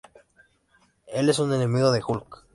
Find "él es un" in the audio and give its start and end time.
1.05-1.53